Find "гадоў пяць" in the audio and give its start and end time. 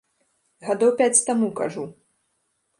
0.69-1.23